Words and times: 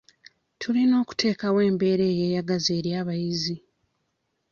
Tulina 0.59 0.95
okuteekawo 1.03 1.59
embeera 1.69 2.03
eyeyagaza 2.11 2.69
eri 2.79 2.91
abayizi. 3.01 3.57